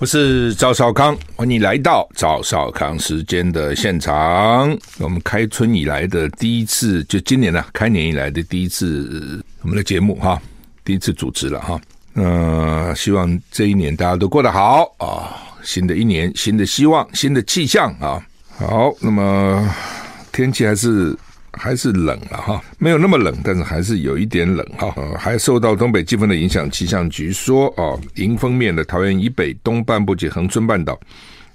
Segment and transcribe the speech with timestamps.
[0.00, 4.78] 我是赵少康，欢迎来到赵少康时间的现场。
[4.98, 10.40] 我们开春以来的第一次，就今年呢、啊，开年以来的第一次我们的节目哈，
[10.84, 11.80] 第一次主持了哈。
[12.14, 15.34] 呃，希望这一年大家都过得好啊！
[15.64, 18.24] 新的一年，新的希望，新的气象啊！
[18.56, 19.68] 好，那么
[20.30, 21.12] 天气还是。
[21.52, 24.94] 还是冷了哈，没有那么冷，但是还是有一点冷哈。
[25.18, 30.98] 还受到东北季风的影响，气象局说啊，迎风面的桃园以北东半部及恒春半岛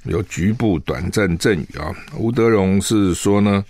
[0.04, 1.92] 有局部短暂阵雨啊。
[2.18, 3.64] 吴德荣是说呢，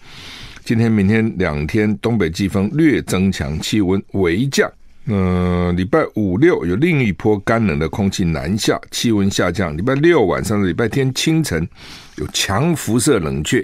[0.63, 4.71] 今天、明天两天东北季风略增强，气温微降。
[5.05, 9.75] 嗯，礼拜五六有另一波干冷的空气南下，气温下降。
[9.75, 11.67] 礼拜六晚上的礼拜天清晨
[12.15, 13.61] 有强辐射冷却，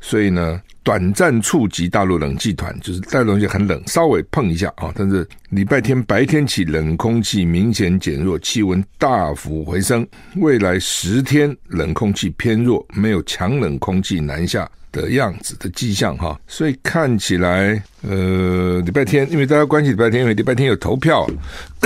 [0.00, 0.60] 所以呢。
[0.84, 4.90] 短暂触及大陆冷气团，就是大陆冷气很冷，稍微碰一下啊。
[4.94, 10.06] 但是礼拜天白天起冷空气明显减弱，气温大幅回升。
[10.36, 16.40] 未来十天冷空气偏弱，没有强冷空气南下的样子的迹象哈。
[16.46, 21.26] 所以看起来，呃，礼拜天因为大家关心礼拜天，因为礼拜天有投票，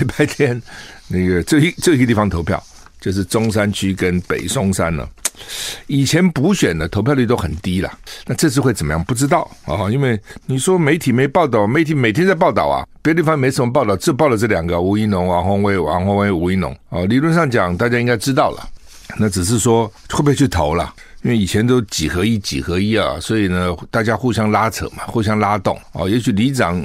[0.00, 0.60] 礼拜天
[1.06, 2.60] 那个这一这一个地方投票，
[3.00, 5.08] 就是中山区跟北松山了。
[5.86, 7.90] 以前补选的投票率都很低了，
[8.26, 9.04] 那这次会怎么样？
[9.04, 17.02] 不知道啊，因为你说媒体没报道，媒体每天在报道啊，别的地方没什么报道，只报了这两个吴怡农、王宏威、王宏威、吴怡农啊。
[17.06, 18.68] 理论上讲，大家应该知道了，
[19.18, 20.94] 那只是说会不会去投了？
[21.22, 26.08] 因为以前都几合一、几合一啊，所以呢，大家互相拉扯嘛，互相拉动啊。
[26.08, 26.82] 也许里长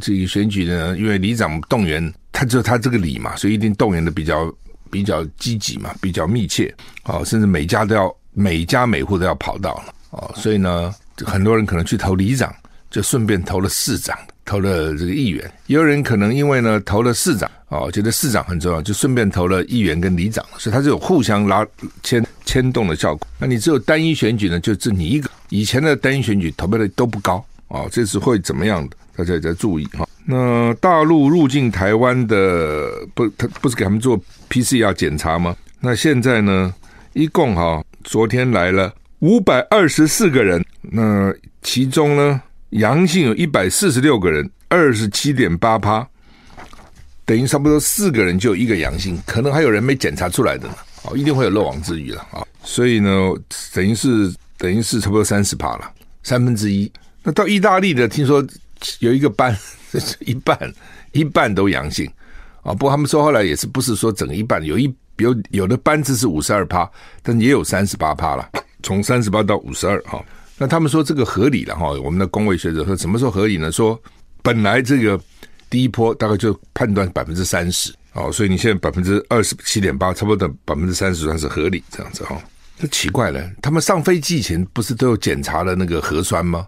[0.00, 4.52] 这个选举呢，因为里长动员，他就他这个里嘛，所以一定动员的比较。
[4.90, 6.74] 比较积极嘛，比较密切，
[7.04, 12.54] 哦，甚至每家都要每家每户都要跑到了，哦，所以呢，很多人可能去投里长，
[12.90, 21.66] 就顺便投了市长，投了这个议员，也有人可能因为呢投了市长，哦，觉得市长很重要，就顺便投了议员跟里长，所以它是有互相拉
[22.02, 23.26] 牵牵动的效果。
[23.38, 28.96] 那你只有单一选举呢，就只你一个，以前的单一选举投票率都不高，哦，这次会怎么样的？
[29.16, 30.08] 大家也在注意哈。
[30.30, 34.16] 那大陆入境台湾的不，他不是给他们做
[34.48, 35.56] PCR 检查吗？
[35.80, 36.72] 那现在呢，
[37.14, 46.06] 一共哈，昨天来了五百二十四个人，那其中呢，阳性有一百四十六个人，二十七点八趴，
[47.24, 52.46] 等于差不多四个人就有一个阳性，可能还有人没检查出来的呢，哦，一定会有漏网之鱼了啊。
[52.62, 53.10] 所以呢，
[53.74, 55.90] 等于是等于是差不多三十趴了，
[56.22, 56.88] 三分之一。
[57.24, 58.46] 那到意大利的，听说。
[59.00, 59.54] 有一个班，
[59.90, 60.72] 这 一半
[61.12, 62.10] 一半都阳性
[62.62, 62.72] 啊！
[62.72, 66.88] 不过他们说后来也是不是说整一半，有一有有的班次是五十二趴，
[67.22, 68.48] 但也有三十八趴了，
[68.82, 70.24] 从三十八到五十二哈。
[70.56, 71.90] 那他们说这个合理了哈？
[72.02, 73.72] 我们的公卫学者说什么时候合理呢？
[73.72, 74.00] 说
[74.42, 75.18] 本来这个
[75.68, 82.40] 第一波大概就判断百分之三十哦，所以你现在百分之二十七点八，差不多的百分之三十算是合理这样子哈。
[82.78, 86.66] 这奇怪了，他们上飞机前不是都有检查了那个核酸吗？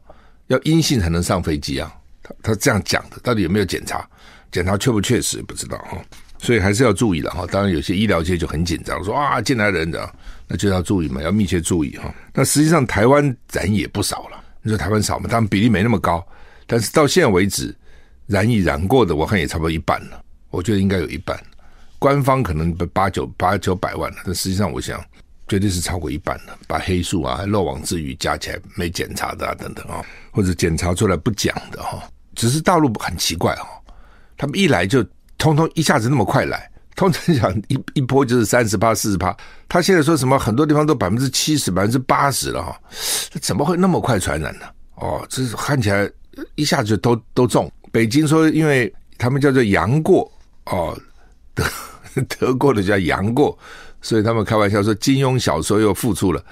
[0.48, 1.92] 要阴性才能上飞机啊？
[2.22, 4.08] 他他这样讲的，到底有没有检查？
[4.50, 5.96] 检查确不确实不知道哈，
[6.38, 7.46] 所以还是要注意的哈。
[7.50, 10.14] 当然，有些医疗界就很紧张，说啊，进来人的，
[10.46, 12.14] 那就要注意嘛，要密切注意哈。
[12.34, 15.26] 那实际上台湾染也不少了，你说台湾少吗？
[15.30, 16.22] 当然比例没那么高，
[16.66, 17.74] 但是到现在为止，
[18.26, 20.22] 染疫染过的，我看也差不多一半了。
[20.50, 21.42] 我觉得应该有一半，
[21.98, 25.02] 官方可能八九八九百万了，但实际上我想
[25.52, 26.56] 绝对是超过一半了。
[26.66, 32.02] 把黑数啊、漏网之鱼加起来没检查的啊等等啊，或者检查出来不讲的哈。
[32.34, 33.66] 只是大陆很奇怪哦，
[34.38, 35.04] 他们一来就
[35.36, 39.36] 通通一下子那么快来，通常讲一一波就是三十八四十趴，
[39.68, 42.80] 他现在说什么很多地方都百分之七十百分之八十了哈，
[43.42, 44.64] 怎么会那么快传染呢？
[44.94, 46.10] 哦，这是看起来
[46.54, 47.70] 一下子就都都中。
[47.90, 50.32] 北京说，因为他们叫做阳过
[50.64, 50.98] 哦，
[51.54, 51.62] 得
[52.26, 53.58] 得过的叫阳过，
[54.02, 56.44] 所以他们开玩笑说金庸小说又复出了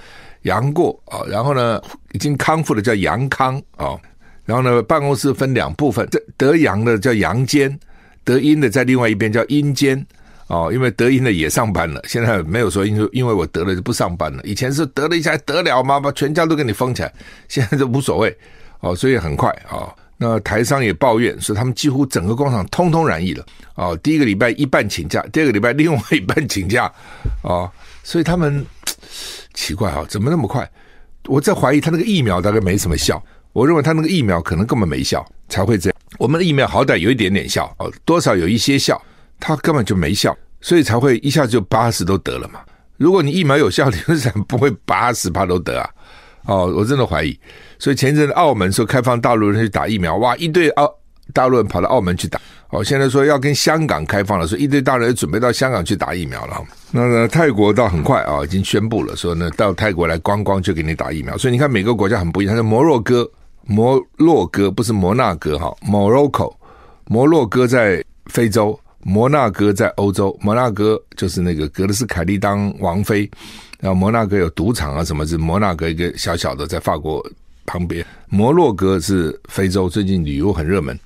[0.42, 1.78] 杨过啊，然后呢
[2.12, 4.00] 已经康复的叫杨康哦。
[4.46, 7.78] 然后呢，办公室分两部分，这得阳的叫阳间，
[8.24, 10.04] 得阴的在另外一边叫阴间
[10.48, 10.70] 哦。
[10.72, 14.42] 因为得阴的也上班了，现在没有说因为因为我得了就不上班了。
[14.42, 16.00] 以前是得了一下得了吗？
[16.00, 17.12] 把全家都给你封起来，
[17.46, 18.36] 现在就无所谓
[18.80, 19.94] 哦，所以很快啊、哦。
[20.22, 23.42] 那台商也抱怨说，他们几乎整个工厂通通染疫了。
[23.74, 26.92] 哦，第一个礼拜一半请假，第二个礼拜另外一半请假。
[27.42, 27.70] 哦，
[28.02, 28.62] 所以他们
[29.54, 30.70] 奇怪啊，怎么那么快？
[31.24, 33.22] 我在怀疑他那个疫苗大概没什么效。
[33.54, 35.98] 我认为他那个疫苗可能根本没效，才会这样。
[36.18, 39.00] 我们的疫苗好歹有一点点效，哦，多少有一些效，
[39.38, 42.60] 他根本就没效，所以才会一下子就八十都得了嘛。
[42.98, 45.88] 如果你疫苗有效，理论上不会八十趴都得啊。
[46.46, 47.38] 哦，我真的怀疑。
[47.78, 50.92] 所以前一阵澳门说开放大陆人去打疫苗，哇，一堆澳
[51.32, 52.40] 大陆人跑到澳门去打。
[52.70, 56.62] 哦，现在说要跟香港开放了，所以一堆大陆人准备到香港去打疫苗了。
[56.92, 61.36] 那呢，泰国倒很快啊，已经宣布了说呢，到泰国来观光就给你打疫苗。
[61.36, 62.54] 所以你看每个国家很不一样。
[62.54, 63.28] 像摩洛哥，
[63.64, 66.54] 摩洛哥不是摩纳哥哈，Morocco，
[67.06, 70.36] 摩洛哥在非洲，摩纳哥在欧洲。
[70.40, 73.28] 摩纳哥就是那个格勒斯凯利当王妃。
[73.80, 77.24] 然后摩纳哥有赌场啊，什么是摩纳哥一个小小的在法国
[77.66, 78.04] 旁边。
[78.28, 80.98] 摩洛哥是非洲，最近旅游很热门。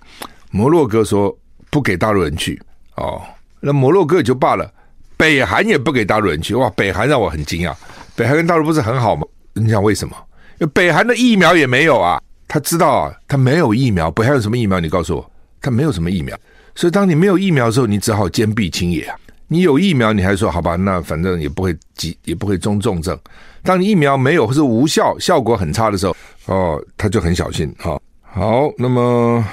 [0.51, 1.37] 摩洛哥说
[1.71, 2.61] 不给大陆人去
[2.97, 3.23] 哦，
[3.61, 4.71] 那摩洛哥也就罢了，
[5.17, 6.55] 北韩也不给大陆人去。
[6.55, 7.75] 哇，北韩让我很惊讶，
[8.15, 9.27] 北韩跟大陆不是很好吗？
[9.53, 10.17] 你想为什么？
[10.61, 14.11] 因为北韩的疫苗也没有啊，他知道啊，他没有疫苗。
[14.11, 14.79] 北韩有什么疫苗？
[14.81, 15.31] 你告诉我，
[15.61, 16.37] 他没有什么疫苗。
[16.75, 19.17] 所以当你没有疫苗的时候，你只好坚壁清野啊。
[19.55, 20.75] 你有疫苗，你还说好吧？
[20.75, 23.17] 那反正也不会急，也不会中重症。
[23.63, 26.17] 当你疫苗没有或是无效、效果很差的时候，
[26.47, 27.73] 哦，他就很小心。
[27.79, 29.47] 好，好，那么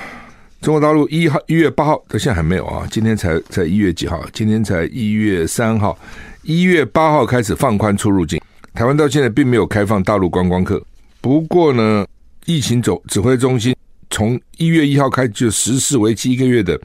[0.60, 2.88] 中国大陆一号一月八号到现在还没有啊？
[2.90, 4.26] 今天才才一月几号？
[4.34, 5.96] 今天才一月三号，
[6.42, 8.42] 一月八号开始放宽出入境。
[8.74, 10.84] 台湾到现在并没有开放大陆观光客。
[11.22, 12.08] 不过呢，
[12.46, 13.76] 疫情总指挥中心
[14.10, 16.82] 从一月一号开始就实施为期一个月的。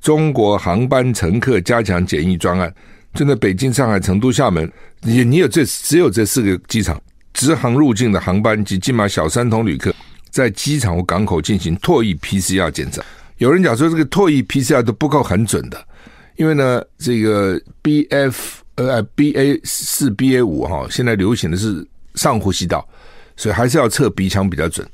[0.00, 2.72] 中国航班乘客加强检疫专案，
[3.14, 4.70] 就在北京、上海、成都、厦门，
[5.02, 7.00] 你你有这只有这四个机场
[7.34, 9.94] 直航入境的航班及金马小三通旅客，
[10.30, 13.02] 在机场或港口进行唾液 PCR 检查。
[13.38, 15.86] 有人讲说这个唾液 PCR 都不够很准的，
[16.36, 18.34] 因为呢，这个 BF
[18.74, 22.86] 呃 BA 四 BA 五哈，现在流行的是上呼吸道，
[23.36, 24.84] 所以还是要测鼻腔比较准，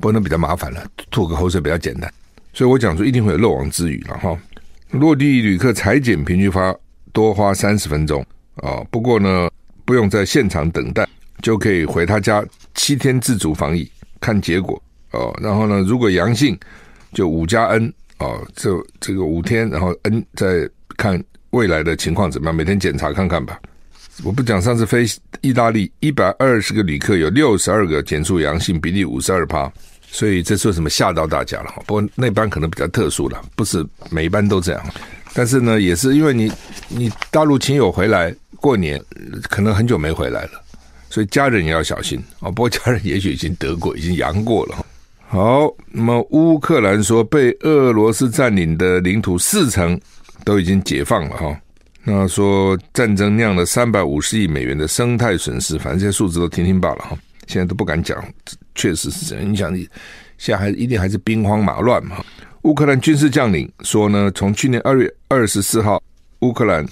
[0.00, 2.12] 不能比较麻烦了，吐个口水比较简单。
[2.52, 4.38] 所以我讲说一定会有漏网之鱼了哈。
[4.98, 6.74] 落地旅客采检平均花
[7.12, 8.24] 多花三十分钟
[8.56, 9.50] 啊，不过呢，
[9.84, 11.06] 不用在现场等待，
[11.42, 12.44] 就可以回他家
[12.74, 14.80] 七天自主防疫看结果
[15.10, 15.36] 哦。
[15.42, 16.56] 然后呢，如果阳性
[17.12, 18.70] 就五加 N 哦，这
[19.00, 23.58] 这个五天，然后 N 再看未来的情况怎么样，每天检查看看吧。
[24.22, 25.04] 我不讲上次飞
[25.40, 29.70] 意大利一百二十个旅客有六十二个检出阳性，比例五十二趴。
[30.14, 31.82] 所以这说什么吓到大家了哈？
[31.88, 34.80] 不过那班可能比较特殊了，不是每一班都这样。
[35.34, 36.52] 但是呢，也是因为你
[36.88, 39.02] 你大陆亲友回来过年，
[39.50, 40.62] 可能很久没回来了，
[41.10, 42.48] 所以家人也要小心啊。
[42.48, 44.86] 不过家人也许已经得过，已经阳过了。
[45.26, 50.00] 好，那么乌克兰说被俄罗斯占领的领土四成
[50.44, 51.60] 都已经解放了哈。
[52.04, 57.18] 那说战争酿了三百五十亿美元的生态损失，反正这些数字都听听罢了哈。
[57.48, 58.24] 现在都不敢讲，
[58.74, 59.52] 确实是这样。
[59.52, 59.88] 你想，你
[60.38, 62.24] 现在还一定还是兵荒马乱嘛？
[62.62, 66.02] 乌克兰军事将领说呢，从去年二月二十四号
[66.40, 66.86] 乌克兰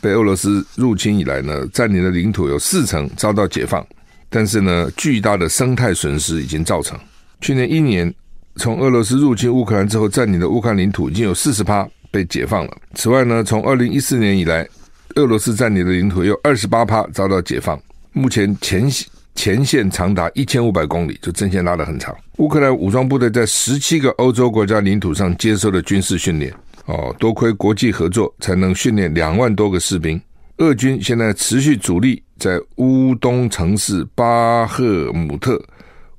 [0.00, 3.86] 被俄罗斯入侵以来呢，占领的领土有四成遭到解放，
[4.28, 6.98] 但是呢，巨大的生态损失已经造成。
[7.40, 8.12] 去年一年，
[8.56, 12.76] 从俄罗斯入侵乌克兰之后占领的乌克兰领土已经有四十趴被解放了。
[12.94, 14.68] 此外呢，从二零一四年以来，
[15.14, 17.80] 俄罗斯占领的领土有二十八趴遭到解放。
[18.12, 18.90] 目前前
[19.34, 22.16] 前线长达一千五百公里，就阵线拉得很长。
[22.38, 26.52] 乌克兰武装部队在十七个欧洲国家领土上接受了军事训练。
[26.86, 30.20] 哦，多亏国际合作，才能训练两万多个士兵。
[30.58, 35.60] 俄军现在持续主力在乌东城市巴赫姆特。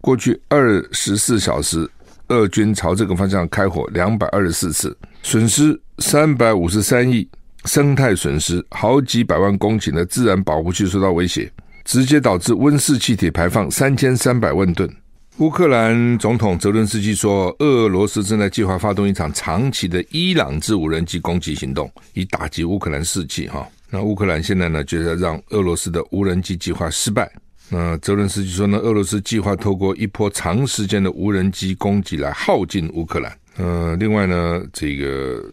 [0.01, 1.89] 过去二十四小时，
[2.29, 7.27] 俄军朝这个方向开火两百二十四次，损失三百五十三亿，
[7.65, 11.49] 生态损失好几百万公顷的自然保护区受到威胁。
[11.83, 14.89] 直接导致温室气体排放三千三百万吨。
[15.37, 23.47] 乌克兰总统泽伦斯基说，俄罗斯正在计划发动一场长期的伊朗制无人机攻击行动，以打击乌克兰士气。
[23.47, 27.31] 哈，那乌克兰现在呢，觉得让俄罗斯的无人机计划失败。
[27.69, 33.35] 那泽伦斯基说呢，俄罗斯计划透过一波长时间的无人机攻击来耗尽乌克兰。
[33.57, 35.51] 呃，另外呢，这个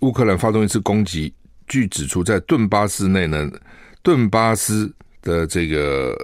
[0.00, 1.30] 乌克兰发动一次攻击，
[1.68, 3.50] 据指出在顿巴斯内呢，
[4.02, 4.90] 顿巴斯。
[5.22, 6.16] 的这个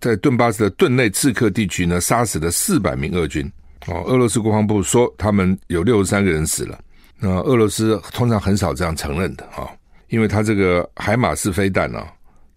[0.00, 3.50] 在顿巴斯的顿内刺客地区呢，杀死了四百名俄军。
[3.86, 6.78] 哦，俄罗斯国防部说他们有六十三个人死了。
[7.18, 9.70] 那俄罗斯通常很少这样承认的啊，
[10.08, 12.04] 因为他这个海马斯飞弹呢，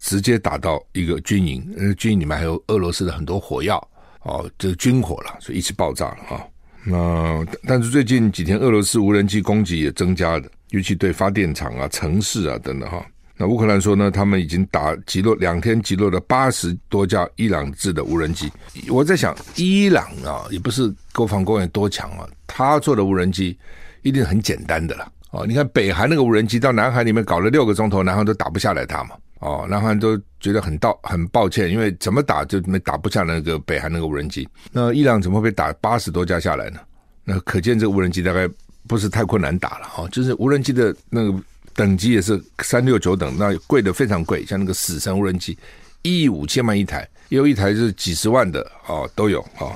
[0.00, 3.76] 直接打到一个军营，呃，军营里面还有俄罗斯的很多火药
[4.22, 6.44] 哦，这个军火了，所以一起爆炸了啊。
[6.84, 13.06] 那但是最近几天，俄罗斯无人机攻击也增加了，尤其对发电厂啊、城市啊等等哈。
[13.40, 18.52] 那乌克兰说呢，他们已经打击落两天击落了八十多架伊朗制的无人机。
[18.90, 23.58] 我在想，伊朗啊，也不是国防工业多强啊，他做的无人机
[24.02, 25.10] 一定很简单的了。
[25.30, 29.16] 哦，你看北韩那个无人机到南韩里面搞了六个钟头，南韩都打不下来它嘛。
[29.38, 34.46] 哦，南韩都觉得很道很抱歉，因为怎么打就没打不下那个北韩那个无人机。
[34.70, 36.80] 那伊朗怎么会被打八十多架下来呢？
[37.24, 38.46] 那可见这个无人机大概
[38.86, 40.06] 不是太困难打了哈。
[40.12, 41.42] 就是无人机的那个
[41.80, 45.56] 等级也是三六九等，那贵的非常贵，像那个死神无人机，
[46.02, 49.72] 一亿五千万一台，也有一台是几十万的哦，都有哦，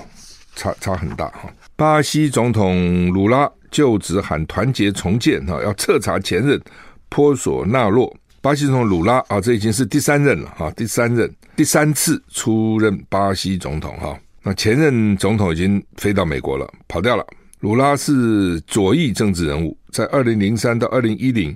[0.54, 1.50] 差差很大哈。
[1.76, 3.50] 巴西总统鲁拉。
[3.74, 6.62] 就职喊团结重建哈，要彻查前任
[7.08, 8.16] 波索纳洛。
[8.40, 14.16] 巴西总统鲁拉啊，这已经是第三任了哈，第三任第三次出任巴西总统哈。
[14.44, 17.26] 那前任总统已经飞到美国了，跑掉了。
[17.58, 21.52] 鲁拉是左翼政治人物，在二零零三到二零一零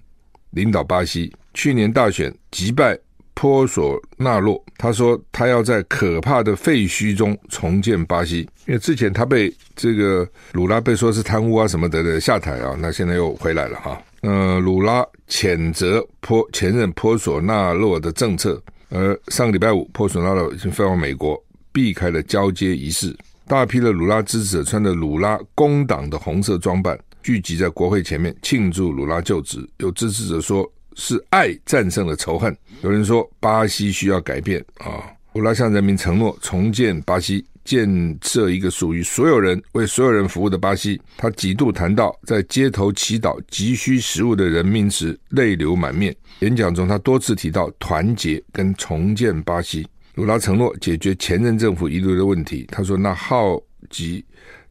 [0.50, 2.98] 领导巴西，去年大选击败。
[3.40, 14.02] 波索纳洛他说，他要在可怕的废墟中重建巴西，因为之前他被这个鲁拉被说是贪污啊什么的的下台啊，那现在又回来了哈。
[14.22, 21.40] 呃，鲁拉谴责波前任波索纳洛的政策，而上个礼拜五，波索纳洛已经飞往美国，
[21.70, 23.16] 避开了交接仪式。
[23.46, 29.68] 大批的鲁拉支持者穿着鲁拉工党的红色装扮，聚集在国会前面庆祝鲁拉就职。
[29.80, 30.66] 有支持者说。
[31.00, 32.56] 是爱战胜了仇恨。
[32.82, 35.06] 有人说巴西需要改变啊！
[35.32, 41.00] 鲁拉向人民承诺重建巴西，建设一个属于所有人、为所有人服务的巴西。
[41.16, 46.12] 他几度谈到在街头祈祷急需食物的人民时，泪流满面。
[46.40, 49.86] 演讲中，他多次提到团结跟重建巴西。
[50.16, 52.66] 鲁拉承诺解决前任政府遗留的问题。
[52.72, 53.56] 他说：“那耗
[53.88, 54.24] 及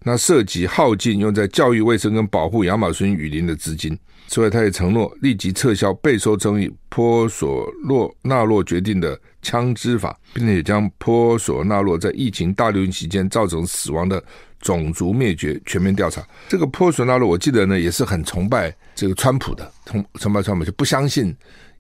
[0.04, 3.98] 那涉及耗尽用在教育、卫生跟保护亚马逊雨林的资金。”
[4.30, 14.22] 此外，他也承诺立即撤销备受争议波索洛纳洛决定的枪支法，并且将波索纳洛在疫情大流行期间造成死亡的
[14.60, 16.22] 种族灭绝全面调查。
[16.50, 21.34] 这个波索纳洛，我记得呢，也是很崇拜这个川普的，崇崇拜川普，就不相信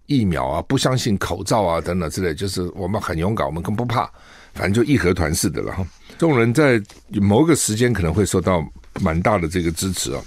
[0.05, 4.09] 疫苗啊，不相信口罩啊等等之类，就是我们很勇敢，我们更不怕，
[4.57, 5.85] 反正就义和团似的了哈。
[6.17, 6.81] 众人在
[7.21, 8.67] 某个时间可能会受到
[8.99, 10.21] 蛮大的这个支持啊。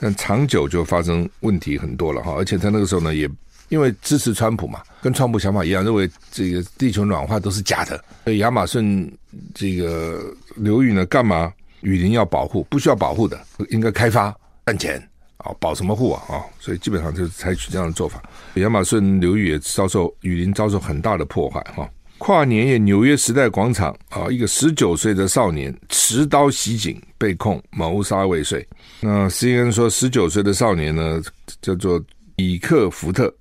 [0.00, 3.28] 但长久就发生问题很多了哈，而且他那个时候呢，也
[3.68, 8.02] 因为支持川普嘛，跟川普想法一样，认为这个地球暖化都是假的。
[8.22, 9.12] 所以亚马逊
[9.52, 12.62] 这个流域呢，干嘛雨林要保护？
[12.70, 13.38] 不需要保护的，
[13.70, 14.32] 应该开发
[14.66, 15.02] 赚钱
[15.38, 16.46] 啊，保什么护啊啊？
[16.60, 18.22] 所以基本上就采取这样的做法。
[18.54, 21.90] 亚马逊流域也遭受雨林遭受很大的破坏哈。
[22.18, 28.66] 跨年夜，纽约时代广场啊，一个十九岁的少年持刀袭警，被控谋杀未遂。
[29.00, 31.22] 那 CNN 说，十九岁的少年呢，
[31.62, 32.02] 叫做
[32.36, 33.32] 以克福特，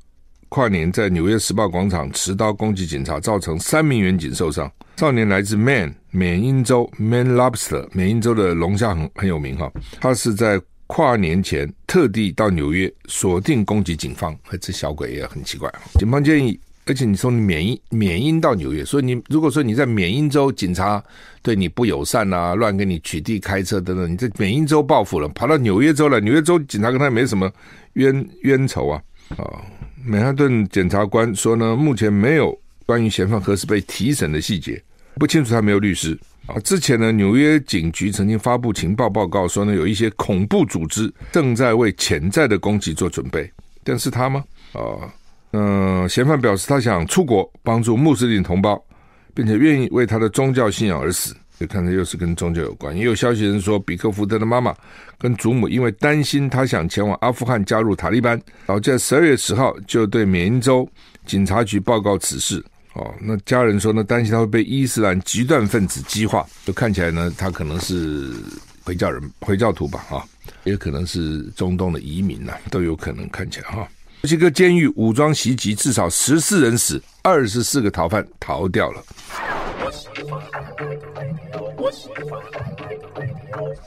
[0.50, 4.72] 跨年在纽约时报广场持刀攻击警察，造成三名员警受伤。
[4.98, 9.72] 少年来自 Man 缅因州 Man Lobster 缅因州的龙虾很很有名哈。
[10.00, 15.69] 他是在跨年前特地到纽约锁定攻击警方，这小鬼也很奇怪。
[16.00, 16.60] 警方建议。
[16.88, 21.03] 而且你从缅因缅因到纽约，所以你如果说你在缅因州警察
[21.41, 27.51] 对你不友善啊，乱给你取缔开车等等，你在缅因州报复了，跑到纽约州了，纽约州警察跟他没什么
[27.94, 29.01] 冤冤仇啊。
[29.36, 29.44] 啊，
[30.06, 34.82] 曼哈顿检察官说呢，目前没有关于嫌犯何时被提审的细节，
[35.15, 36.58] 不清楚他没有律师啊。
[36.62, 43.51] 之前呢，纽约警局曾经发布情报报告说呢，有一些恐怖组织正在为潜在的攻击做准备，
[43.84, 44.41] 但是他吗？
[44.72, 45.12] 啊。
[45.51, 48.82] 嗯、嫌犯表示他想出国帮助穆斯林同胞，
[49.34, 51.36] 并且愿意为他的宗教信仰而死。
[51.60, 52.96] 就看来又是跟宗教有关。
[52.96, 54.75] 也有消息人说，比克福德的妈妈
[55.18, 60.88] 跟祖母因为担心他想前往阿富汗加入塔利班，早在十二月十号就对缅因州
[61.25, 62.63] 警察局报告此事。
[62.94, 66.46] 哦，那家人说呢，担心他会被伊斯兰极端分子激化。
[66.63, 68.32] 就看起来呢，他可能是
[68.84, 70.06] 回教人、回教徒吧？
[70.12, 70.22] 啊，
[70.63, 73.88] 也可能是中东的移民呐、都有可能看起来哈。
[74.20, 79.04] 墨西哥监狱武装袭击，至少十四人死，二十四个逃犯逃掉了。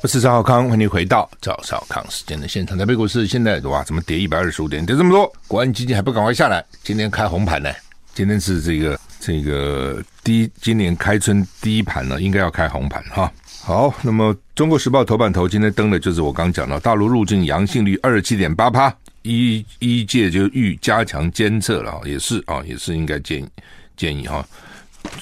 [0.03, 2.79] 我是赵少康，欢迎回到赵少康时间的现场。
[2.79, 5.31] 台北股市现在哇，怎么跌一百二十五点，跌这么多？
[5.49, 6.65] 国安基金还不赶快下来？
[6.85, 7.69] 今天开红盘呢？
[8.15, 13.31] 今天是这个这个第一，今年开春第一盘呢，应该要开红盘哈。
[13.63, 18.93] 好，那么《中国时报》头版头今天登的就是我刚讲到，大陆入境阳性率二十七点八趴。
[19.23, 23.49] 一一届就欲加强监测了，也是啊，也是应该建议
[23.97, 24.45] 建议哈。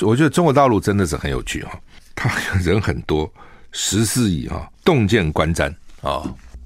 [0.01, 1.79] 我觉得中国大陆真的是很有趣哈，
[2.15, 2.31] 他
[2.63, 3.31] 人很多，
[3.73, 5.69] 十四亿哈，洞见观瞻
[6.01, 6.23] 啊。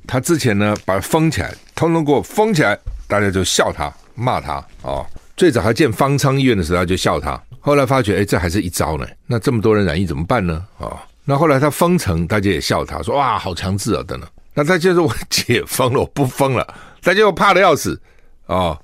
[0.06, 5.06] 他之前呢，把它封起来，通通给我封起来，大家就笑他、骂他啊。
[5.34, 7.42] 最早还建方舱医院的时候，他就笑他。
[7.60, 9.06] 后来发觉，哎，这还是一招呢。
[9.26, 10.62] 那这么多人染疫怎么办呢？
[10.78, 14.28] 啊，那后来他封城，大家也笑他，说哇，好强制啊，等等。
[14.54, 16.66] 那他就是我解封了，我不封了，
[17.02, 18.00] 大家又怕的要死
[18.46, 18.78] 啊。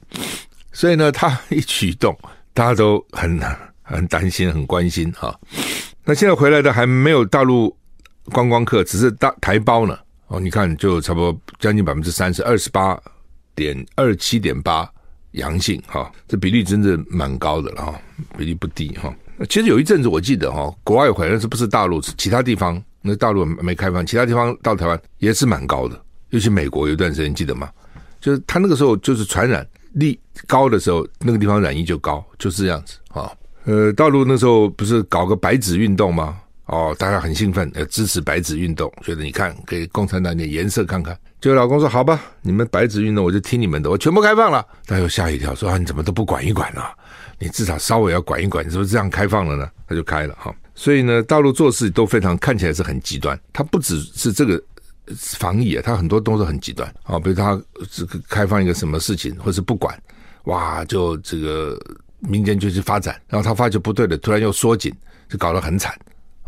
[0.73, 2.17] 所以呢，他一举动，
[2.55, 3.41] 大家都很
[3.83, 5.35] 很担心、很关心啊。
[6.05, 7.77] 那现在回来的还没有大陆
[8.27, 9.99] 观光客，只是大台胞呢。
[10.29, 12.99] 哦，你看，就差不多将近百分之三十，二十八
[13.55, 14.89] 点二七点八
[15.33, 18.01] 阳性哈，这比例真的蛮高的了哈，
[18.37, 19.13] 比例不低哈。
[19.49, 27.71] 其实有一阵子我记得哈，国外回来是不是大陆，其他地方那大陆没开放，其他地方到台湾也是蛮高的，尤其美国有一段时间记得吗？
[28.21, 33.31] 就是他那个时候就是传染力高的时候，那个地方染疫就高，就是这样子啊。
[33.65, 36.39] 呃，大陆那时候不是搞个白纸运动吗？
[36.69, 41.19] 哦，大家很兴奋，呃，支持白纸运动，觉得你看给共产党点颜色看看。
[41.41, 46.93] 结果老公说：“好吧，你们白纸运动，我就听你们的，我全部开放了。”他又吓一跳，说：“啊，你怎么都不管一管啊？
[47.39, 50.55] 你至少稍微要管一管，你是不是这样开放了呢？”他就开了哈。
[50.75, 53.39] 所以呢，大陆做事都非常看起来是很极端。
[53.51, 54.63] 他不只是这个
[55.17, 57.19] 防疫啊，他很多都是很极端啊。
[57.19, 57.59] 比如他
[57.91, 59.99] 这个开放一个什么事情，或是不管，
[60.45, 61.81] 哇，就这个
[62.19, 64.95] 民间就去发展，然后他发觉不对的，突然又缩紧，
[65.31, 65.99] 就搞得很惨。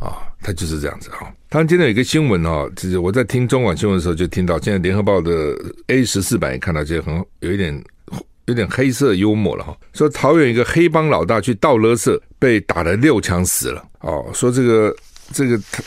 [0.00, 1.30] 啊、他就是这样子哈。
[1.49, 5.54] 当然，今天有一个新闻哦，就是我在听中广新闻的时候就听到，现在联合报的
[5.88, 7.85] A 十四版也看到，这很有一点
[8.47, 9.76] 有点黑色幽默了哈。
[9.92, 13.85] 说桃园一个黑帮老大去倒垃圾，被打了六枪死了。
[14.00, 14.97] 哦，说这个
[15.33, 15.83] 这个他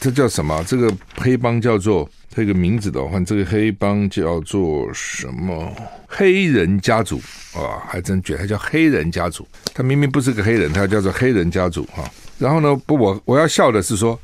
[0.00, 0.62] 这叫什么？
[0.68, 5.72] 这个黑帮叫做这个名字的话，这个黑帮叫做什么？
[6.06, 7.18] 黑人家族
[7.54, 9.46] 啊、还真绝，他叫黑人家族。
[9.72, 12.04] 他明明不是个黑人，他叫做黑人家族哈。
[12.44, 12.78] 然后呢？
[12.84, 14.20] 不，我我要笑的是说，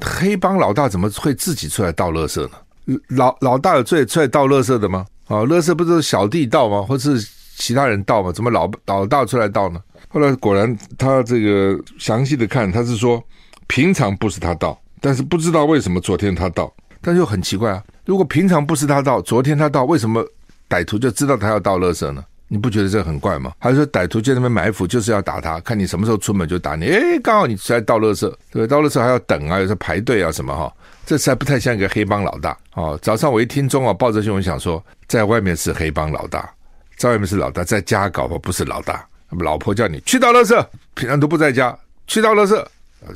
[0.00, 2.98] 黑帮老大怎么会自己出来倒垃圾呢？
[3.08, 5.04] 老老大有罪出来倒垃圾的吗？
[5.26, 6.80] 啊，垃圾不是小弟倒吗？
[6.80, 7.22] 或是
[7.58, 8.32] 其他人倒吗？
[8.32, 9.80] 怎么老老大出来倒呢？
[10.08, 13.22] 后来果然他这个详细的看，他是说
[13.66, 17.84] 平常不是他倒，但是不知道为什么昨天他倒，但又很奇怪啊。
[18.06, 20.26] 如果平常不是他倒，昨天他倒，为什么
[20.66, 22.24] 歹徒就知道他要倒垃圾呢？
[22.48, 23.52] 你不觉得这很怪吗？
[23.58, 25.58] 还是说歹徒在那边埋伏，就是要打他？
[25.60, 26.86] 看你什么时候出门就打你。
[26.86, 28.66] 诶，刚好你在倒垃圾，对不对？
[28.66, 30.72] 倒垃圾还要等啊，有时候排队啊什么哈？
[31.06, 32.98] 这实在不太像一个黑帮老大哦。
[33.02, 36.48] 早上我一听中啊报这新闻，想说在外面是黑帮老大，
[36.96, 39.04] 在外面是老大，在家搞不不是老大。
[39.40, 41.76] 老婆叫你去倒垃圾，平常都不在家，
[42.06, 42.50] 去倒垃圾，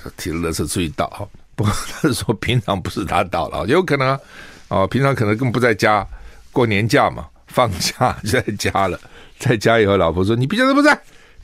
[0.03, 1.29] 就提了垃圾出去倒。
[1.55, 4.21] 不过他是说平常不是他倒了，有可能啊，
[4.69, 6.05] 哦，平常可能根本不在家，
[6.51, 8.99] 过年假嘛，放假就在家了。
[9.39, 10.93] 在家以后，老婆说：“你平常都不在，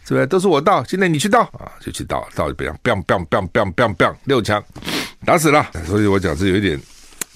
[0.04, 0.26] 是不是？
[0.26, 4.62] 都是我倒，现在你去倒啊，就去倒，倒就这样，bang bang bang bang bang bang，六枪
[5.24, 5.66] 打死了。
[5.86, 6.80] 所以我讲这有一点，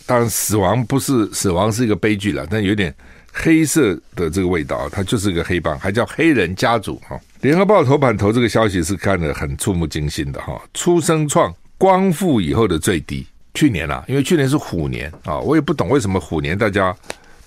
[0.05, 2.95] 当然死亡不是死亡是一个悲剧了，但有点
[3.33, 7.19] 黑色的这个味道，它就是个黑帮，还叫黑人家族哈。
[7.41, 16.95] 联合报头版头这个消息是看得很触目惊心的哈，出生创光复以后的最低，去年啊，因为去年是虎年啊，我也不懂为什么虎年大家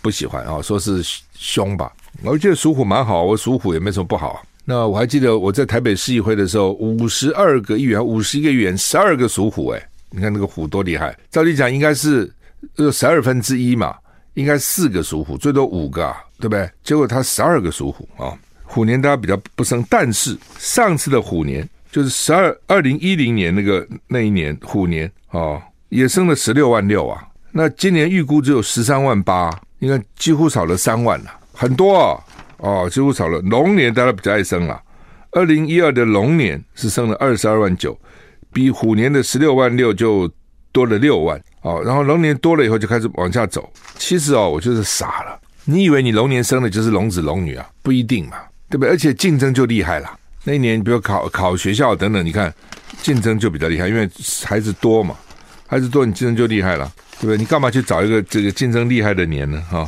[0.01, 1.03] 不喜欢啊，说是
[1.35, 1.91] 凶吧。
[2.23, 4.43] 我觉得属虎蛮好，我属虎也没什么不好。
[4.63, 11.17] 那我还记得我在台北市议会的时候，五十二个议员，五十一个议员，十二个属虎，哎，你看那个虎多厉害。
[11.31, 12.31] 照理讲应该是
[12.75, 13.95] 呃十二分之一嘛，
[14.35, 16.69] 应该四个属虎，最多五个，啊，对不对？
[16.83, 19.83] 结果他十二个属虎啊，虎年大家比较不生。
[19.89, 27.27] 但是上次的虎年就是十二二零一零年那个那一年虎年啊，也生了十六万六啊。
[27.51, 31.31] 那今年预估只有十三万八，你看几乎少了三万了。
[31.61, 32.17] 很多啊，
[32.57, 33.39] 哦，几乎少了。
[33.41, 34.81] 龙年大家比较爱生了，
[35.29, 37.95] 二零一二的龙年是生了二十二万九，
[38.51, 40.27] 比虎年的十六万六就
[40.71, 41.79] 多了六万哦。
[41.85, 43.71] 然后龙年多了以后就开始往下走。
[43.99, 47.69] 其实哦，我就是傻了，你以为你龙年生的就是龙子龙女啊？
[47.83, 48.89] 不一定嘛，对不对？
[48.89, 50.11] 而且竞争就厉害了。
[50.43, 52.51] 那一年比如考考学校等等，你看
[53.03, 54.09] 竞争就比较厉害，因为
[54.43, 55.15] 孩子多嘛，
[55.67, 57.37] 孩子多你竞争就厉害了，对不对？
[57.37, 59.63] 你干嘛去找一个这个竞争厉害的年呢？
[59.69, 59.87] 哈、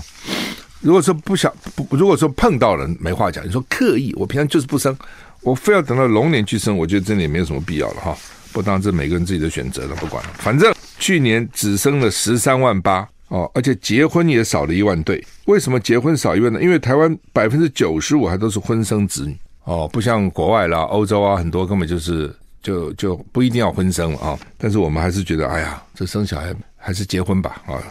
[0.83, 4.95] 如果说不想不，如果说碰到了没话讲，你说刻意，我平常就是不生，
[5.41, 8.17] 我非要等到龙年去生，我觉得真的也没有什么必要了哈。
[8.51, 15.25] 不当这每个人自己的选择了，不管了，反正去年只生了十三万八哦，而且结婚也少了一万对。
[15.45, 16.61] 为什么结婚少一万呢？
[16.61, 22.29] 因为台湾百分之九十五还都是婚生子女哦，不像国外啦、欧洲啊，很多根本就是
[22.61, 24.37] 就就不一定要婚生了啊。
[24.57, 27.81] 但是我们还是觉得，哎呀，这生小孩还是结婚吧啊。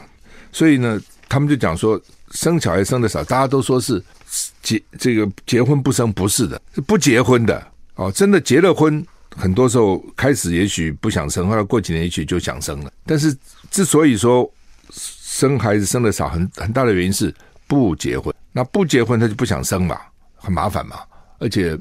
[0.52, 1.98] 所以呢，他们就讲说。
[2.32, 4.02] 生小孩生的少，大家都说是
[4.62, 8.10] 结这个结婚不生，不是的，是不结婚的哦。
[8.10, 9.04] 真的结了婚
[9.36, 12.92] 很多时候开始也许不想生，后来过几年也许就想生了。
[13.06, 13.36] 但是
[13.70, 14.50] 之所以说
[14.90, 17.34] 生孩子生的少，很很大的原因是
[17.66, 18.34] 不结婚。
[18.52, 19.98] 那不结婚他就不想生嘛，
[20.36, 21.00] 很麻烦嘛，
[21.38, 21.78] 而且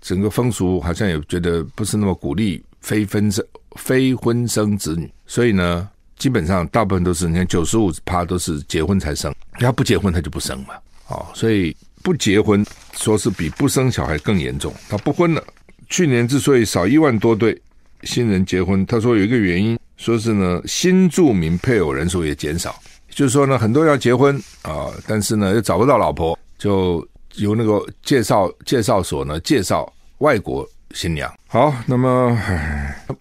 [0.00, 3.44] 整个风俗好像也觉得不是那么鼓励非婚生
[3.76, 5.88] 非婚生子女，所以呢，
[6.20, 10.74] 基本上大部分都是你看九十五趴都是结婚才生，他不结婚他就不生嘛。
[11.08, 14.72] 哦，所以不结婚说是比不生小孩更严重。
[14.88, 15.42] 他不婚了，
[15.88, 17.58] 去年之所以少一万多对
[18.02, 22.78] 新人结婚，他说有一个原因，说是呢新住民配偶人数也减少，
[23.08, 27.04] 就是说呢很多要结婚啊，但是呢又找不到老婆，就
[27.36, 31.32] 由那个介绍介绍所呢介绍外国新娘。
[31.48, 32.38] 好，那么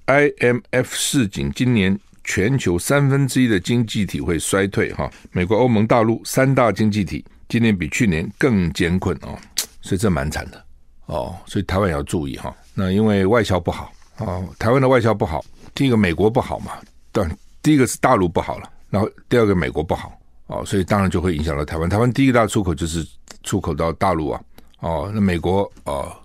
[0.06, 1.98] IMF 市井，今年
[2.30, 7.26] 全球三分之一的经济体会衰退哈，美国、欧盟、大陆三大经济体。
[7.48, 9.36] 今年比去年更艰困哦，
[9.82, 10.66] 所以这蛮惨的
[11.08, 12.56] 哦，所以台湾也要注意哈。
[12.76, 16.74] 那因为外销不好哦，台湾的外销不好，第一个美国不好嘛，
[17.12, 17.28] 对，
[17.64, 20.16] 第一个是大陆不好了，然后第二个美国不好
[20.46, 21.90] 哦，所以当然就会影响到台湾。
[21.90, 23.04] 台湾第一个大出口就是
[23.42, 24.42] 出口到大陆啊，
[24.82, 26.16] 哦，那美国哦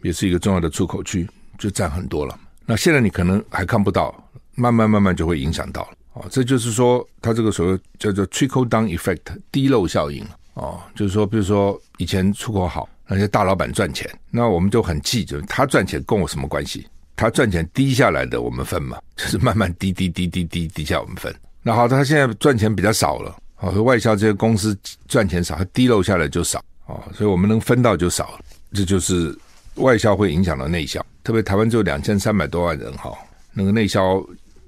[0.00, 1.28] 也是一个重要的出口区，
[1.58, 2.40] 就占很多了。
[2.64, 4.14] 那现在你可能还看不到，
[4.54, 6.26] 慢慢慢慢就会影响到了哦。
[6.30, 10.24] 这就是说，它这个所谓叫做 trickle down effect 滴漏效应。
[10.54, 16.86] 哦，就是说，比如说以前出口好，那些大老板赚钱，那我们就很气，就是他赚钱跟我什么关系？
[17.16, 21.34] 他赚钱滴下来的我们分嘛， 就是慢慢滴滴滴滴滴滴下我们分。
[21.60, 28.38] 那好，他现在赚钱比较少了，哦，外销这些公司赚钱少，他滴漏下来就少，哦，所以我们能分到就少。
[28.72, 29.36] 这就是
[29.76, 33.12] 外销会影响到内销，特别台湾只有两千三百多万人哈，
[33.52, 34.24] 那个内销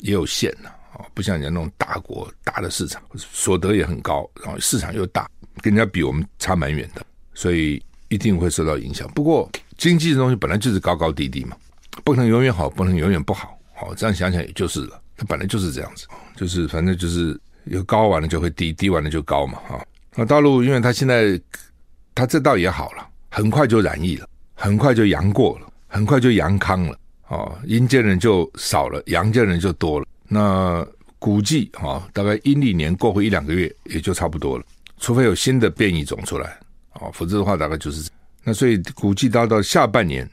[0.06, 5.28] 也有限呐，哦，不像人家那种大国大的市场，所得也很高，然后市场又大。
[5.60, 9.08] 跟人家比，我们差蛮远的，所以一定会受到影响。
[9.14, 11.56] 不过经济这东西本来就是高高低低嘛，
[12.04, 13.58] 不可能永远好，不能永远不好。
[13.74, 19.58] 好，这样想想也就是了，它本来就是这样子，就是反正就是有高完了就会低，低完了就高嘛。
[19.66, 21.40] 哈，那大陆因为它现在
[22.14, 26.96] 它这倒也好了，很快就染疫了，很快就阳过了，很快就阳康了。
[27.28, 30.06] 哦，阴间人就少了，阳间人就多了。
[30.28, 30.86] 那
[31.18, 34.64] 估计哈，大概阴历年过后一两个月也就差不多了。
[34.98, 36.58] 除非有新的变异种出来，
[36.94, 38.08] 哦，否则的话大概就是。
[38.44, 40.28] 那所以估计到到下半年，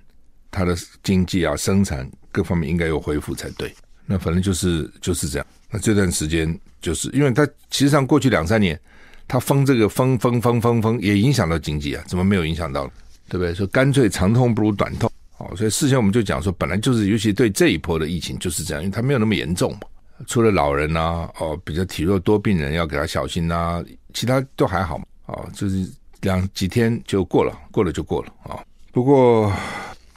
[0.51, 3.73] 它的经济啊、生产各方面应该有恢复才对。
[4.05, 5.47] 那反正就是就是这样。
[5.71, 8.79] 那这段时间就是因为它其实上过去两三年，
[9.27, 12.85] 它封这个封封封封封也影响到经济啊，怎么没有影响到？
[13.29, 13.53] 对不对？
[13.53, 15.11] 说干脆长痛不如短痛，
[15.43, 19.79] 哦，所以事先我们就讲说，本来就是，尤其对这一波的疫情就是这样，因为它没有那么严重嘛。
[20.27, 25.85] 除了老人啊，哦，比较体弱多病人要给他小心啊，其他都还好嘛，哦，就是
[26.21, 28.59] 两几天就过了，过了就过了啊，哦。
[28.91, 29.51] 不过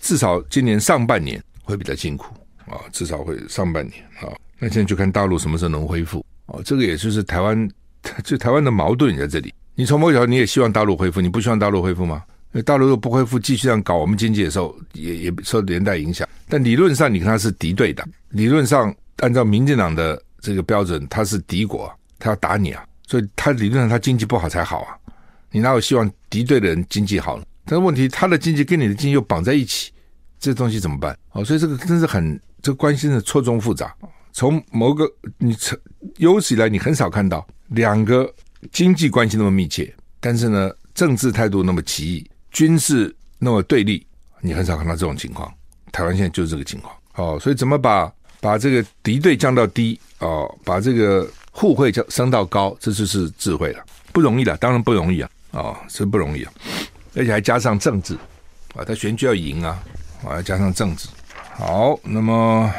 [0.01, 2.27] 至少今年上半年会比较辛苦
[2.67, 6.63] 啊，至少会上半年啊，那现在就看大陆什么时候能恢复哦。
[6.65, 7.69] 这个也就是台湾，
[8.23, 9.53] 就台湾的矛盾在这里。
[9.75, 12.23] 你从某角度你也希望大陆恢复，你不希望大陆恢复吗？
[12.63, 16.29] 大陆又不恢复，继续这样搞，我们经济也受也也受连带影响。
[16.49, 18.95] 但理论上你跟他是敌对的，理论上。
[19.21, 24.93] 按照民进党的这个标准，他是敌国，他要打你啊，所以他理论上他经济不好才好啊，
[25.51, 27.41] 你哪有希望敌对的人经济好？
[27.65, 29.91] 但是问题，他的经济跟你的经济又绑在一起，
[30.39, 31.17] 这东西怎么办？
[31.33, 33.97] 哦，所以这个真是很，这关系是错综复杂。
[34.35, 35.79] 从某个你从
[36.19, 38.31] 有史以来你很少看到两个
[38.71, 39.91] 经济关系那么密切，
[40.21, 44.07] 但是呢，政治态度那么奇异，军事那么对立，
[44.41, 45.53] 你很少看到这种情况。
[45.93, 46.97] 台湾现在就是这个情况。
[47.17, 48.11] 哦，所以怎么把？
[48.41, 56.53] 把这个敌对降到低哦，把这个互惠降升到高，这就是智慧了，不容易了，当然不容易啊，哦，是不容易啊，
[57.15, 58.15] 而且还加上政治
[58.75, 59.83] 啊，他选举要赢啊，
[60.25, 61.09] 啊，加上政治。
[61.55, 62.73] 好，那么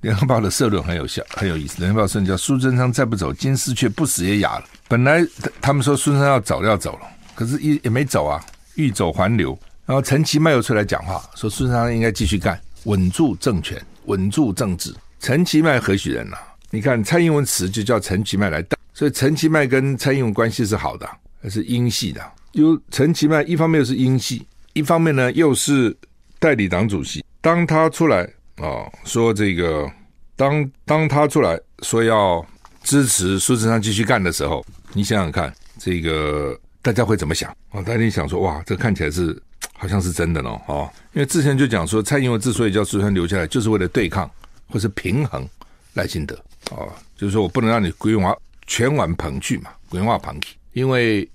[0.00, 1.78] 联合报的社论很有效，很有意思。
[1.78, 4.64] 联合报社论叫苏贞昌再不走，金丝雀不死也哑了。
[4.88, 5.22] 本来
[5.60, 8.42] 他们说苏贞昌要走要走了，可是也也没走啊，
[8.74, 9.58] 欲走还留。
[9.86, 13.80] 然后陈其迈又出来讲话，说孙中山应该继续干，稳住政权。
[14.06, 16.36] 稳住政治，陈其迈何许人呐、
[16.70, 21.08] 你看蔡英文辞就叫陈其迈来带，所以陈其迈跟蔡英文关系是好的，
[21.40, 22.20] 还是英系的？
[22.50, 25.96] 因为陈其迈一方面又是英系，一方面呢又是
[26.40, 27.24] 代理党主席。
[27.40, 28.24] 当他出来
[28.56, 29.88] 啊、哦、说这个，
[30.34, 32.44] 当当他出来说要
[32.82, 37.80] 支持苏贞昌继续干的时候，你想想看，这个大家会怎么想啊？
[37.82, 39.40] 大家想说哇，这看起来是。
[39.74, 44.30] 好像是真的喽，哦，因为之前就讲说，蔡英文之所以叫苏贞昌留下来，就是为了对抗
[44.68, 45.48] 或是平衡
[45.94, 46.36] 赖清德，
[46.70, 48.32] 哦，就是说我不能让你归完
[48.66, 51.28] 全碗捧去嘛，归碗捧去，因为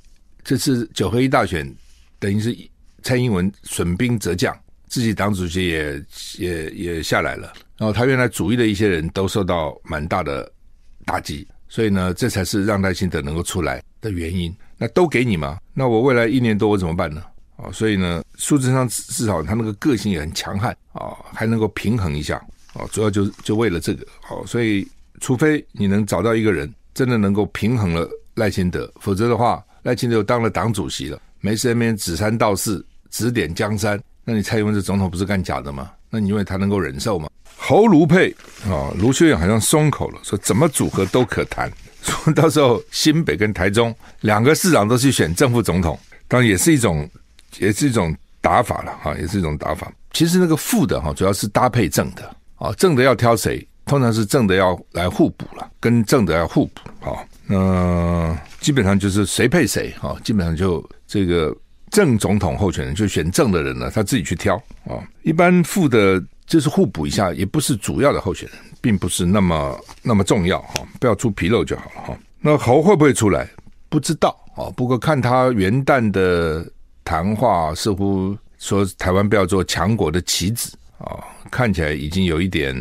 [0.45, 1.73] 这次九合一大选
[2.19, 2.55] 等于是
[3.03, 4.57] 蔡英文损兵折将，
[4.87, 6.03] 自己党主席也
[6.37, 10.49] 也也下来了，然后他原来主义的一些人都受到蛮大的
[11.05, 14.55] 打击，所以呢，这才是让赖清德能够出来的原因。
[14.77, 15.57] 那都给你吗？
[15.73, 17.23] 那我未来一年多我怎么办呢？
[17.57, 22.37] 啊，所以呢，数字上至少他那个个性也很强悍啊，还能够平衡一下
[22.73, 24.87] 啊，主要就就为了这个好，所以
[25.19, 35.91] 除非你能找到一个人真的能够平衡了赖清德，否则的话，赖清德又当了党主席了，没事那边指三道四指点江山，那你蔡英文这总统不是干假的吗？
[36.11, 37.27] 那你认为他能够忍受吗？
[37.55, 38.29] 侯卢佩
[38.69, 41.71] 啊，卢秀燕好像松口了，说怎么组合都可谈。
[42.07, 47.09] 说 到时候新北跟台中两个市长都去选正副总统，当然也是一种，
[47.59, 49.91] 也是一种打法了哈，也是一种打法。
[50.11, 53.65] 其实那个副的哈，主要是搭配正的啊，正的要挑谁？
[53.85, 57.15] 通常是正的要来互补了，跟正的要互补啊。
[57.45, 61.55] 那基本上就是谁配谁啊，基本上就这个
[61.89, 64.99] 正总统候选人就选正的人呢，他自己去挑啊。
[65.23, 68.57] 一般副的就是互补一下，也不是主要的候选人。
[68.79, 72.17] 并不是那么那么重要哈，不要出纰漏就好了哈。
[72.39, 73.49] 那侯会不会出来？
[73.89, 74.69] 不知道啊。
[74.77, 76.65] 不过看他元旦的
[77.03, 82.75] 谈话，似乎说台湾不要做强国的棋子啊，看起来已经有一点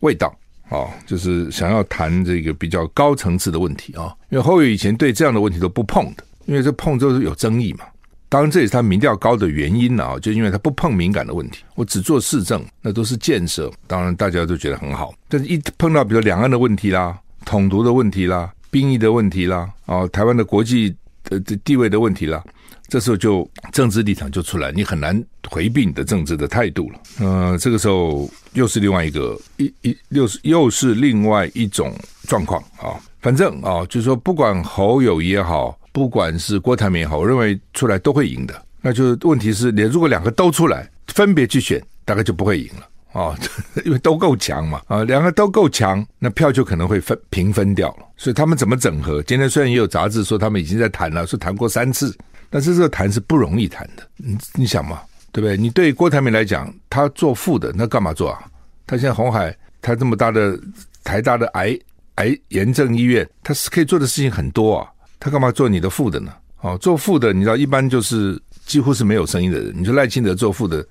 [0.00, 0.32] 味道
[0.68, 4.14] 啊，就是想要谈这个比较高层次的问题啊。
[4.28, 7.86] 因为侯友以前对这样的问题都不碰的，因为这碰就是有争议嘛。
[8.30, 13.68] 当然，这也是他民调高的原因啊，就因为他不碰敏感的问题，我只做市政，那都是建设。
[13.88, 15.12] 当然，大家都觉得很好。
[15.28, 22.40] 但是，一碰到比如两岸的问题啦、统独的问题啦、兵役的问题啦、啊，台湾的国际的地位的问题啦，
[22.86, 27.00] 这时候就政治立场就出来，你很难回避你的政治的态度了。
[27.18, 31.92] 呃，这个时候又是另外一个一一又是又是另外一种
[32.28, 32.94] 状况啊。
[33.20, 35.76] 反正啊，就是说，不管侯友也好。
[35.92, 38.62] 不管是郭台铭也好，我认为出来都会赢的。
[38.80, 43.36] 那就问题是，你如果两个都出来，分别去选，大概就不会赢了啊、
[43.84, 48.06] 因为都够强嘛啊，两个都够强，那票就可能会分平分掉了。
[48.16, 49.20] 所以他们怎么整合？
[49.24, 52.16] 今天虽然也有杂志说他们已经在谈了，说谈过三次，
[52.48, 54.08] 但是这个谈是不容易谈的。
[54.16, 55.00] 你你想嘛，
[55.32, 55.56] 对不对？
[55.56, 58.40] 你对郭台铭来讲，他做副的，那干嘛做啊？
[58.86, 60.56] 他现在红海，他这么大的
[61.02, 61.76] 台大的癌
[62.14, 64.88] 癌炎症医院，他是可以做的事情很多啊。
[65.20, 66.32] 他干嘛做你的副的呢？
[66.62, 69.72] 哦，做副的，你知道一般就是几乎是没有声音的人。
[69.76, 70.84] 你说赖清德做副的，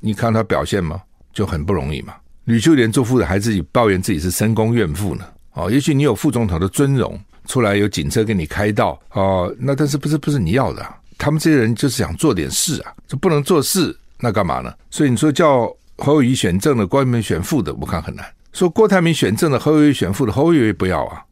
[0.00, 1.00] 你看他表现吗？
[1.32, 2.14] 就很不容易嘛。
[2.44, 5.24] 吕秀莲做副的还自己抱怨自己是深宫怨妇呢。
[5.54, 10.96] 哦，也许你有副总统的尊荣，出来有警车给你开道哦，那但是不是不是你要的啊？
[11.18, 14.72] 他们这些人就是想做点事啊，就不能做事，那干嘛呢？
[14.90, 15.66] 所以你说叫
[15.98, 18.24] 侯友宜选正的，郭台铭选副的，我看很难。
[18.52, 21.22] 说郭台铭选正的，侯友宜选副的，侯友宜不要啊，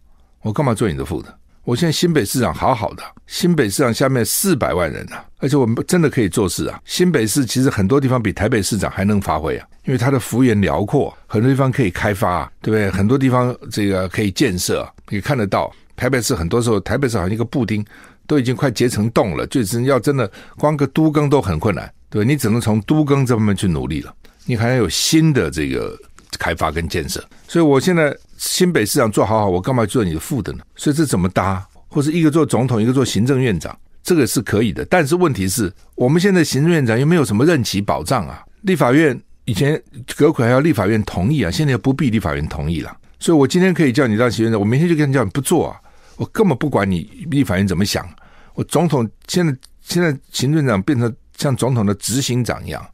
[0.42, 1.38] 我干嘛做你的副的？
[1.64, 6.78] 我现在新北市长好好的，新北市长下面四百万人啊，而且我们真的可以做事啊。
[6.84, 12.90] 新北市其实很多地方比台北市长还能发挥啊，因为它的幅员辽阔，很多地方可以开发啊，对不对？
[12.90, 15.72] 很多地方这个可以建设，可以看得到。
[15.96, 17.82] 台北市很多时候，台北市好像一个布丁
[18.26, 22.24] 都已经快结成冻了，就是要真的光个都更都很困难，对？
[22.24, 24.14] 你只能从都更这方面去努力了。
[24.44, 25.98] 你还要有新的这个
[26.38, 28.14] 开发跟建设，所以我现在。
[28.46, 30.62] 新北市长做好好，我干嘛做你的副的呢？
[30.76, 31.66] 所以这怎么搭？
[31.88, 34.84] 或是一个做总统，一个做行政院长，这个是可以的。
[34.84, 38.44] 但是问题是，我们现在行政院长又没有什么任期保障啊。
[38.62, 39.80] 立法院以前
[40.14, 42.94] 隔款要立法院同意啊，现在又不必立法院同意了。
[43.18, 45.80] 所以我今天可以叫你当行政长，我明天就跟你叫你不做啊，
[46.16, 48.06] 我根本不管你立法院怎么想。
[48.54, 52.84] 我总统现在现在行政长变成像总统的执行长一样，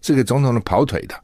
[0.00, 1.14] 这个总统的跑腿的，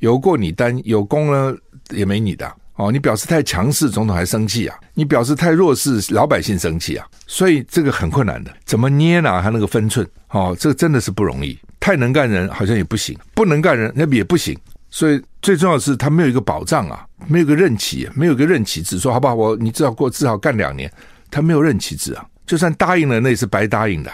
[0.00, 1.54] 有过你担，有功呢
[1.90, 2.50] 也没你的。
[2.78, 4.78] 哦，你表示太强势，总统还生气啊？
[4.94, 7.04] 你表示太弱势，老百姓生气啊？
[7.26, 9.42] 所以这个很困难的，怎么捏呢？
[9.42, 11.58] 他那个分寸，哦，这真的是不容易。
[11.80, 14.56] 太能干人好像也不行，不能干人那也不行。
[14.90, 19.34] 所以最重要的是，他没有一个保障啊，没有个任期，没有个任期制，说好不好？
[19.34, 20.88] 我你至少过至少干两年，
[21.32, 22.24] 他没有任期制啊。
[22.46, 24.10] 就算答应了，那也是白答应的。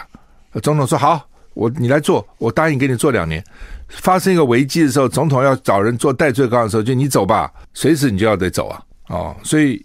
[0.63, 1.23] 总统说好，
[1.53, 3.43] 我你来做，我答应给你做两年。
[3.87, 8.81] 发生一个危机的时候，总统要找人做代罪羔的时候，就你走吧，随时你就要得走啊！
[9.09, 9.83] 哦，所以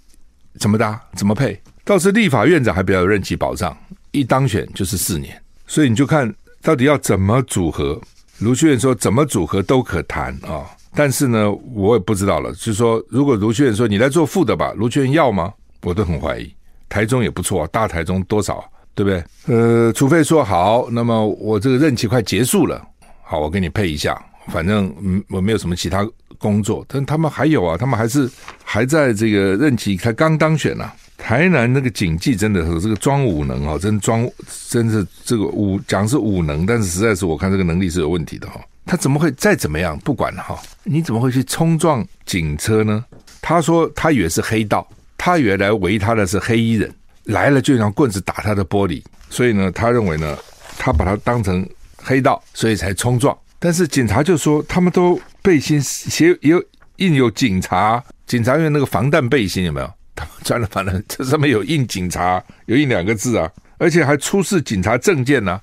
[0.59, 1.61] 怎么搭怎么配？
[1.85, 3.77] 倒是立法院长还比较有任期保障，
[4.13, 6.33] 一当选就是四年，所以你就看
[6.63, 8.01] 到底要怎么组合。
[8.39, 12.51] 卢秀燕说怎么组合都可谈啊、但是呢，我也不知道了。
[12.53, 15.53] 就是说，如果卢秀燕说你来做副的吧，卢秀燕要吗？
[15.83, 16.51] 我都很怀疑。
[16.89, 19.23] 台中也不错，大台中多少，对不对？
[19.55, 22.83] 呃，除非说好，那么我这个任期快结束了。
[23.31, 26.05] 好，我给你配一下，反正嗯，我没有什么其他
[26.37, 28.29] 工作，但他们还有啊，他们还是
[28.65, 30.97] 还在这个任期才刚当选呐、啊。
[31.17, 34.29] 台南那个警纪真的是这个装武能啊，真装
[34.69, 38.61] 真是这个武讲是武能，但是实在是我看这个能力是有问题的哈。
[38.85, 39.97] 他怎么会再怎么样？
[40.01, 43.05] 不管了哈，你怎么会去冲撞警车呢？
[43.41, 44.85] 他说他以为是黑道，
[45.17, 46.93] 他原来围他的是黑衣人，
[47.27, 50.37] 来了就用棍子打他的玻璃，所以呢，他认为呢，
[50.77, 51.65] 他把他当成
[52.11, 53.37] 黑道，所以才冲撞。
[53.61, 56.61] 但是警察就说他们都背心写有
[56.97, 59.89] 印有警察，警察用那个防弹背心有没有？
[60.17, 65.61] 他们穿了防弹，这上面有印警察，有印两个字啊，而且还出示警察证件呢、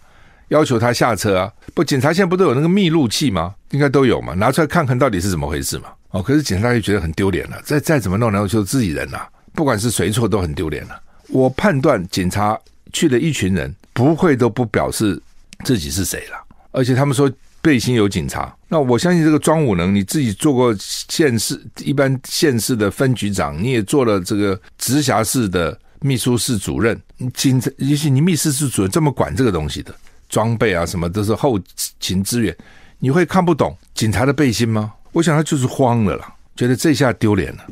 [0.47, 1.51] 要求他下车啊！
[1.73, 3.53] 不，警察现在不都有那个密录器吗？
[3.71, 5.89] 应该都有嘛，拿出来看看到底是怎么回事嘛。
[6.11, 11.01] 哦，可是警察就觉得很丢脸了，再再怎么弄，然后就是自己人呐、啊，不管是谁错都很丢脸了。
[11.27, 12.57] 我判断警察
[12.93, 15.21] 去了一群人，不会都不表示
[15.63, 16.37] 自己是谁了，
[16.71, 26.99] 而且他们说背心有警察，那我相信这个庄武能，你自己做过县市一般县市的分局长，你也做了这个直辖市的秘书室主任，
[27.33, 29.93] 警察也许你秘书室主任这么管这个东西的。
[30.29, 31.57] 装备啊，什么都是后
[32.01, 32.53] 勤支援，
[32.99, 34.91] 你会看不懂警察的背心吗？
[35.13, 37.65] 我想他就是慌了啦，觉得这下丢脸了，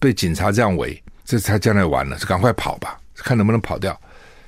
[0.00, 3.96] 被警察这样围，这他将来完了，就赶快跑吧，看能不能跑掉。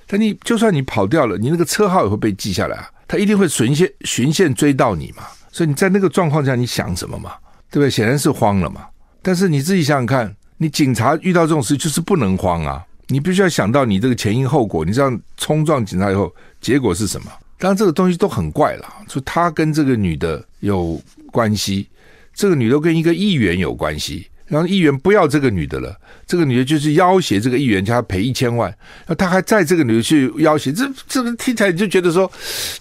[0.06, 5.24] 但你就算你跑掉了，你那个车号也会被记下来啊，他一定会循线循线追到你嘛。
[5.50, 7.32] 所以你在那个状况下，你想什么嘛？
[7.70, 7.90] 对不对？
[7.90, 8.86] 显然是慌了嘛。
[9.22, 12.84] 但是你自己想想看，你警察遇到这种事就是不能慌啊。
[13.08, 17.30] 你必须要想到你这个前因后果，你这样冲撞警察以后，结果是什么？
[17.58, 18.86] 当然，这个东西都很怪了。
[19.08, 21.00] 说他跟这个女的有
[21.32, 21.88] 关系，
[22.34, 28.72] 这个女的跟一个议员有关系，然后议员不要这个女的了，这个女的就是要挟这个议员，叫他赔一千万，
[29.06, 32.30] 那他还在这个女的去要挟，这这个听起来你就觉得说，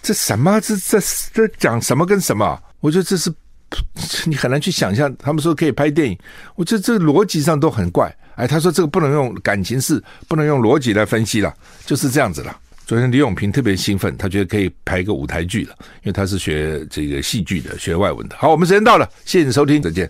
[0.00, 0.60] 这什么？
[0.60, 0.98] 这这
[1.32, 2.58] 这讲什么跟什么？
[2.80, 3.32] 我觉得这是
[4.26, 5.12] 你很难去想象。
[5.16, 6.16] 他们说可以拍电影，
[6.54, 8.14] 我觉得这逻辑上都很怪。
[8.36, 11.52] 哎，他说这个不能用感情事，不能用逻辑来分析了，
[11.84, 12.56] 就是这样子了。
[12.86, 18.36] 昨天李永平特别兴奋，他觉得可以拍一个舞台剧了，因为他是学这个戏剧的，学外文的。
[18.38, 20.08] 好，我们时间到了，谢谢你收听，再见。